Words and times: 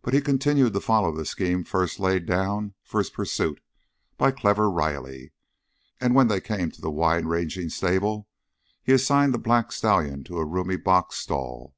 But 0.00 0.14
he 0.14 0.22
continued 0.22 0.72
to 0.72 0.80
follow 0.80 1.12
the 1.12 1.26
scheme 1.26 1.64
first 1.64 2.00
laid 2.00 2.24
down 2.24 2.72
for 2.82 2.96
his 2.96 3.10
pursuit 3.10 3.60
by 4.16 4.30
clever 4.30 4.70
Riley, 4.70 5.32
and 6.00 6.14
when 6.14 6.28
they 6.28 6.40
came 6.40 6.70
to 6.70 6.80
the 6.80 6.90
wide 6.90 7.26
ranging 7.26 7.68
stable 7.68 8.26
he 8.82 8.92
assigned 8.94 9.34
the 9.34 9.38
black 9.38 9.70
stallion 9.70 10.24
to 10.24 10.38
a 10.38 10.46
roomy 10.46 10.76
box 10.76 11.16
stall. 11.16 11.74